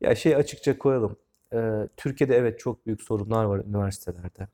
Ya 0.00 0.14
şey 0.14 0.36
açıkça 0.36 0.78
koyalım. 0.78 1.16
Ee, 1.52 1.88
Türkiye'de 1.96 2.36
evet 2.36 2.58
çok 2.58 2.86
büyük 2.86 3.02
sorunlar 3.02 3.44
var 3.44 3.58
üniversitelerde. 3.58 4.48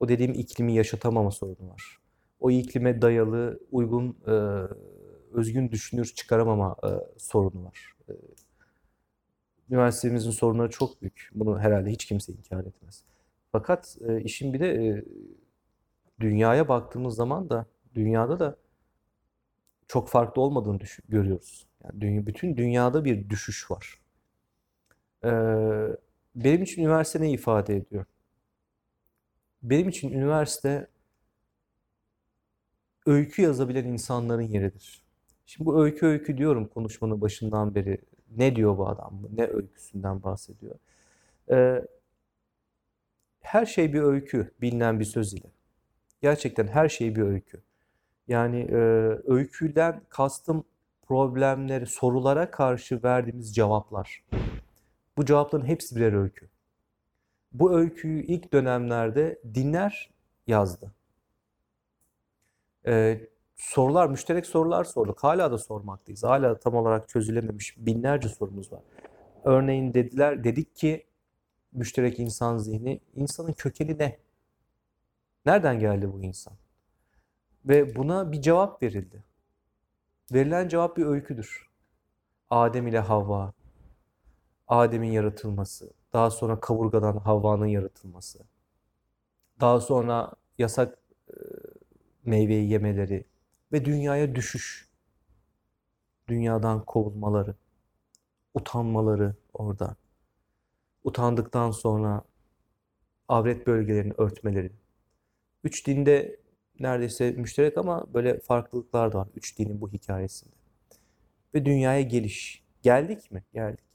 O 0.00 0.08
dediğim 0.08 0.34
iklimi 0.34 0.74
yaşatamama 0.74 1.30
sorunu 1.30 1.70
var. 1.70 1.98
O 2.40 2.50
iklime 2.50 3.02
dayalı 3.02 3.60
uygun 3.72 4.16
e, 4.26 4.32
özgün 5.32 5.70
düşünür 5.70 6.04
çıkaramama 6.04 6.76
e, 6.84 6.88
sorunu 7.18 7.64
var. 7.64 7.96
E, 8.08 8.12
üniversitemizin 9.70 10.30
sorunları 10.30 10.70
çok 10.70 11.02
büyük. 11.02 11.30
Bunu 11.34 11.58
herhalde 11.58 11.90
hiç 11.90 12.04
kimse 12.04 12.32
inkar 12.32 12.64
etmez. 12.64 13.04
Fakat 13.52 13.96
e, 14.08 14.20
işin 14.22 14.54
bir 14.54 14.60
de 14.60 14.86
e, 14.86 15.04
dünyaya 16.20 16.68
baktığımız 16.68 17.14
zaman 17.14 17.50
da 17.50 17.66
dünyada 17.94 18.40
da 18.40 18.56
çok 19.88 20.08
farklı 20.08 20.42
olmadığını 20.42 20.80
düşün, 20.80 21.04
görüyoruz. 21.08 21.66
Yani 21.84 22.00
dünya, 22.00 22.26
bütün 22.26 22.56
dünyada 22.56 23.04
bir 23.04 23.30
düşüş 23.30 23.70
var. 23.70 23.98
Benim 26.34 26.62
için 26.62 26.82
üniversite 26.82 27.20
ne 27.20 27.30
ifade 27.30 27.76
ediyor? 27.76 28.04
Benim 29.62 29.88
için 29.88 30.12
üniversite 30.12 30.86
öykü 33.06 33.42
yazabilen 33.42 33.84
insanların 33.84 34.42
yeridir. 34.42 35.02
Şimdi 35.46 35.66
bu 35.66 35.84
öykü 35.84 36.06
öykü 36.06 36.38
diyorum 36.38 36.66
konuşmanın 36.68 37.20
başından 37.20 37.74
beri. 37.74 37.98
Ne 38.36 38.56
diyor 38.56 38.78
bu 38.78 38.88
adam? 38.88 39.22
Ne 39.36 39.46
öyküsünden 39.46 40.22
bahsediyor? 40.22 40.74
Ee, 41.50 41.86
her 43.40 43.66
şey 43.66 43.92
bir 43.92 44.02
öykü, 44.02 44.54
bilinen 44.60 45.00
bir 45.00 45.04
söz 45.04 45.34
ile. 45.34 45.50
Gerçekten 46.22 46.66
her 46.66 46.88
şey 46.88 47.16
bir 47.16 47.22
öykü. 47.22 47.62
Yani 48.28 48.60
e, 48.60 48.74
öyküden 49.26 50.00
kastım 50.08 50.64
problemleri, 51.06 51.86
sorulara 51.86 52.50
karşı 52.50 53.02
verdiğimiz 53.02 53.54
cevaplar. 53.54 54.24
Bu 55.18 55.24
cevapların 55.24 55.64
hepsi 55.64 55.96
birer 55.96 56.12
öykü. 56.12 56.48
Bu 57.52 57.78
öyküyü 57.78 58.22
ilk 58.22 58.52
dönemlerde 58.52 59.40
dinler 59.54 60.10
yazdı. 60.46 60.94
Ee, 62.86 63.28
sorular, 63.56 64.08
müşterek 64.08 64.46
sorular 64.46 64.84
sorduk. 64.84 65.24
Hala 65.24 65.52
da 65.52 65.58
sormaktayız. 65.58 66.24
Hala 66.24 66.58
tam 66.58 66.74
olarak 66.74 67.08
çözülememiş 67.08 67.74
binlerce 67.78 68.28
sorumuz 68.28 68.72
var. 68.72 68.80
Örneğin 69.44 69.94
dediler, 69.94 70.44
dedik 70.44 70.76
ki 70.76 71.06
müşterek 71.72 72.18
insan 72.18 72.58
zihni, 72.58 73.00
insanın 73.14 73.52
kökeni 73.52 73.98
ne? 73.98 74.18
Nereden 75.46 75.78
geldi 75.78 76.12
bu 76.12 76.22
insan? 76.22 76.54
Ve 77.64 77.96
buna 77.96 78.32
bir 78.32 78.42
cevap 78.42 78.82
verildi. 78.82 79.24
Verilen 80.32 80.68
cevap 80.68 80.96
bir 80.96 81.06
öyküdür. 81.06 81.68
Adem 82.50 82.86
ile 82.86 82.98
Havva, 82.98 83.52
Adem'in 84.68 85.12
yaratılması, 85.12 85.90
daha 86.12 86.30
sonra 86.30 86.60
kavurgadan 86.60 87.16
Havva'nın 87.16 87.66
yaratılması, 87.66 88.38
daha 89.60 89.80
sonra 89.80 90.32
yasak 90.58 90.98
meyveyi 92.24 92.70
yemeleri 92.70 93.24
ve 93.72 93.84
dünyaya 93.84 94.34
düşüş, 94.34 94.88
dünyadan 96.28 96.84
kovulmaları, 96.84 97.54
utanmaları 98.54 99.34
orada. 99.54 99.96
Utandıktan 101.04 101.70
sonra 101.70 102.22
avret 103.28 103.66
bölgelerini 103.66 104.12
örtmeleri. 104.18 104.72
Üç 105.64 105.86
dinde 105.86 106.40
neredeyse 106.80 107.32
müşterek 107.32 107.78
ama 107.78 108.14
böyle 108.14 108.40
farklılıklar 108.40 109.12
da 109.12 109.18
var 109.18 109.28
üç 109.36 109.58
dinin 109.58 109.80
bu 109.80 109.92
hikayesinde. 109.92 110.54
Ve 111.54 111.64
dünyaya 111.64 112.02
geliş. 112.02 112.64
Geldik 112.82 113.30
mi? 113.32 113.44
Geldik. 113.54 113.87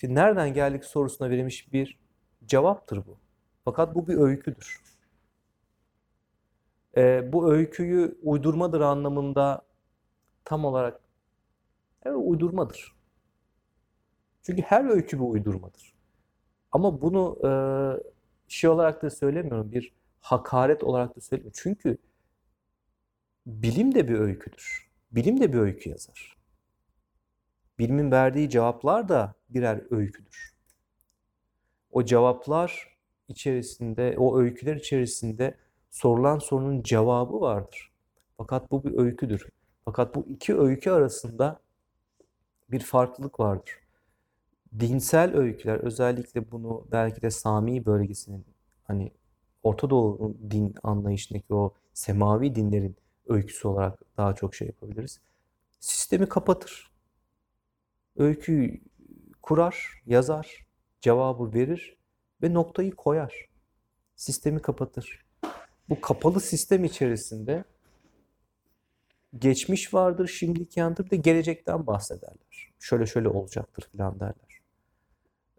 Şimdi 0.00 0.14
nereden 0.14 0.54
geldik 0.54 0.84
sorusuna 0.84 1.30
verilmiş 1.30 1.72
bir 1.72 1.98
cevaptır 2.46 3.06
bu. 3.06 3.18
Fakat 3.64 3.94
bu 3.94 4.08
bir 4.08 4.16
öyküdür. 4.16 4.82
Ee, 6.96 7.32
bu 7.32 7.52
öyküyü 7.52 8.18
uydurmadır 8.22 8.80
anlamında 8.80 9.62
tam 10.44 10.64
olarak 10.64 11.00
evet 12.04 12.16
uydurmadır. 12.20 12.96
Çünkü 14.42 14.62
her 14.62 14.84
öykü 14.84 15.18
bir 15.18 15.24
uydurmadır. 15.24 15.94
Ama 16.72 17.00
bunu 17.02 17.38
e, 17.44 17.50
şey 18.48 18.70
olarak 18.70 19.02
da 19.02 19.10
söylemiyorum, 19.10 19.72
bir 19.72 19.92
hakaret 20.20 20.84
olarak 20.84 21.16
da 21.16 21.20
söylemiyorum. 21.20 21.60
Çünkü 21.62 21.98
bilim 23.46 23.94
de 23.94 24.08
bir 24.08 24.18
öyküdür. 24.18 24.90
Bilim 25.12 25.40
de 25.40 25.52
bir 25.52 25.58
öykü 25.58 25.90
yazar. 25.90 26.36
Bilimin 27.78 28.10
verdiği 28.10 28.50
cevaplar 28.50 29.08
da 29.08 29.39
birer 29.54 29.82
öyküdür. 29.90 30.54
O 31.92 32.04
cevaplar 32.04 32.96
içerisinde, 33.28 34.14
o 34.18 34.38
öyküler 34.38 34.76
içerisinde 34.76 35.54
sorulan 35.90 36.38
sorunun 36.38 36.82
cevabı 36.82 37.40
vardır. 37.40 37.92
Fakat 38.36 38.70
bu 38.70 38.84
bir 38.84 38.98
öyküdür. 38.98 39.48
Fakat 39.84 40.14
bu 40.14 40.26
iki 40.28 40.58
öykü 40.58 40.90
arasında 40.90 41.60
bir 42.70 42.80
farklılık 42.80 43.40
vardır. 43.40 43.72
Dinsel 44.80 45.36
öyküler 45.36 45.78
özellikle 45.78 46.50
bunu 46.50 46.86
belki 46.92 47.22
de 47.22 47.30
Sami 47.30 47.86
bölgesinin 47.86 48.44
hani 48.84 49.12
Orta 49.62 49.90
Doğu 49.90 50.36
din 50.50 50.74
anlayışındaki 50.82 51.54
o 51.54 51.74
semavi 51.92 52.54
dinlerin 52.54 52.96
öyküsü 53.26 53.68
olarak 53.68 54.02
daha 54.16 54.34
çok 54.34 54.54
şey 54.54 54.66
yapabiliriz. 54.68 55.20
Sistemi 55.80 56.28
kapatır. 56.28 56.90
Öyküyü 58.16 58.80
kurar, 59.50 60.02
yazar, 60.06 60.66
cevabı 61.00 61.54
verir 61.54 61.96
ve 62.42 62.54
noktayı 62.54 62.90
koyar. 62.90 63.48
Sistemi 64.16 64.62
kapatır. 64.62 65.26
Bu 65.88 66.00
kapalı 66.00 66.40
sistem 66.40 66.84
içerisinde 66.84 67.64
geçmiş 69.38 69.94
vardır, 69.94 70.28
şimdilik 70.28 70.76
yandır 70.76 71.10
bir 71.10 71.16
gelecekten 71.16 71.86
bahsederler. 71.86 72.72
Şöyle 72.78 73.06
şöyle 73.06 73.28
olacaktır 73.28 73.88
filan 73.92 74.20
derler. 74.20 74.60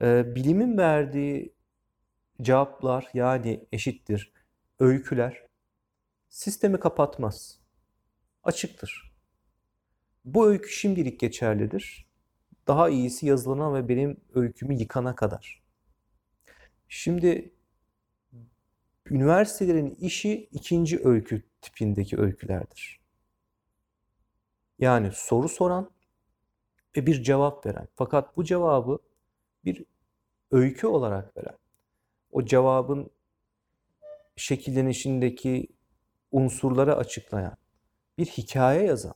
Ee, 0.01 0.35
bilimin 0.35 0.77
verdiği 0.77 1.53
cevaplar 2.41 3.07
yani 3.13 3.65
eşittir 3.71 4.33
öyküler 4.79 5.43
sistemi 6.29 6.79
kapatmaz. 6.79 7.59
Açıktır. 8.43 9.13
Bu 10.25 10.47
öykü 10.47 10.69
şimdilik 10.69 11.19
geçerlidir. 11.19 12.10
Daha 12.67 12.89
iyisi 12.89 13.25
yazılana 13.25 13.73
ve 13.73 13.89
benim 13.89 14.17
öykümü 14.33 14.73
yıkana 14.73 15.15
kadar. 15.15 15.61
Şimdi 16.89 17.53
üniversitelerin 19.05 19.89
işi 19.89 20.49
ikinci 20.51 21.07
öykü 21.07 21.43
tipindeki 21.61 22.17
öykülerdir. 22.17 22.99
Yani 24.79 25.11
soru 25.13 25.49
soran 25.49 25.91
ve 26.97 27.05
bir 27.05 27.23
cevap 27.23 27.65
veren. 27.65 27.87
Fakat 27.95 28.37
bu 28.37 28.43
cevabı 28.43 28.99
bir 29.65 29.85
öykü 30.51 30.87
olarak 30.87 31.37
veren. 31.37 31.57
O 32.31 32.45
cevabın 32.45 33.11
şekillenişindeki 34.35 35.67
unsurları 36.31 36.95
açıklayan, 36.95 37.57
bir 38.17 38.25
hikaye 38.25 38.83
yazan 38.83 39.13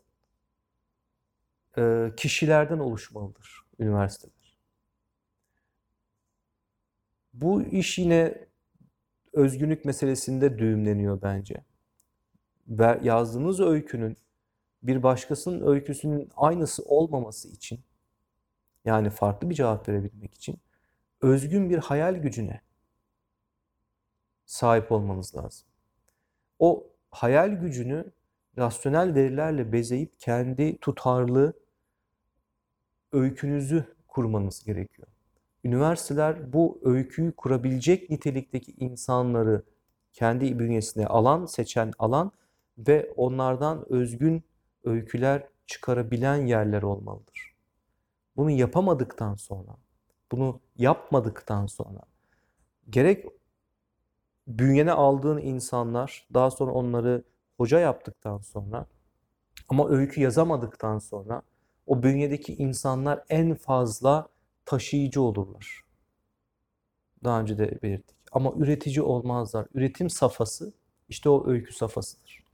kişilerden 2.18 2.80
oluşmalıdır 2.80 3.66
üniversiteler. 3.80 4.58
Bu 7.34 7.64
iş 7.64 7.98
yine 7.98 8.48
özgünlük 9.34 9.86
meselesinde 9.86 10.60
düğümleniyor 10.60 11.22
bence. 11.22 11.64
Ve 12.68 13.00
yazdığınız 13.04 13.60
öykünün 13.60 14.18
bir 14.84 15.04
başkasının 15.04 15.68
öyküsünün 15.68 16.30
aynısı 16.36 16.84
olmaması 16.84 17.48
için 17.48 17.80
yani 18.86 19.10
farklı 19.10 19.50
bir 19.50 19.56
cevap 19.56 19.90
verebilmek 19.90 20.34
için 20.34 20.58
özgün 21.22 21.70
bir 21.70 21.78
hayal 21.78 22.16
gücüne 22.16 22.62
sahip 24.46 24.92
olmanız 24.92 25.36
lazım. 25.36 25.68
O 26.60 26.88
hayal 27.12 27.50
gücünü 27.50 28.12
rasyonel 28.58 29.16
verilerle 29.16 29.72
bezeyip 29.72 30.20
kendi 30.20 30.78
tutarlı 30.78 31.54
öykünüzü 33.16 33.96
kurmanız 34.08 34.64
gerekiyor. 34.64 35.08
Üniversiteler 35.64 36.54
bu 36.54 36.80
öyküyü 36.84 37.32
kurabilecek 37.32 38.10
nitelikteki 38.10 38.72
insanları 38.80 39.64
kendi 40.14 40.60
bünyesine 40.60 41.08
alan, 41.08 41.46
seçen 41.46 41.92
alan 42.00 42.32
ve 42.78 43.14
onlardan 43.16 43.94
özgün 43.94 44.44
öyküler 44.84 45.48
çıkarabilen 45.68 46.46
yerler 46.46 46.84
olmalıdır. 46.84 47.56
Bunu 48.38 48.52
yapamadıktan 48.52 49.36
sonra, 49.36 49.78
bunu 50.32 50.60
yapmadıktan 50.78 51.66
sonra 51.66 52.02
gerek 52.90 53.26
bünyene 54.48 54.92
aldığın 54.92 55.38
insanlar 55.38 56.28
daha 56.34 56.52
sonra 56.52 56.72
onları 56.72 57.24
hoca 57.58 57.80
yaptıktan 57.80 58.38
sonra 58.38 58.86
ama 59.70 59.90
öykü 59.90 60.22
yazamadıktan 60.22 61.00
sonra 61.00 61.42
o 61.88 62.04
bünyedeki 62.04 62.56
insanlar 62.56 63.24
en 63.30 63.56
fazla 63.56 64.28
taşıyıcı 64.66 65.22
olurlar. 65.22 65.84
Daha 67.24 67.42
önce 67.42 67.58
de 67.58 67.82
belirttik. 67.82 68.18
Ama 68.32 68.54
üretici 68.58 69.02
olmazlar. 69.02 69.68
Üretim 69.74 70.10
safhası 70.10 70.74
işte 71.10 71.30
o 71.30 71.48
öykü 71.48 71.74
safhasıdır. 71.74 72.45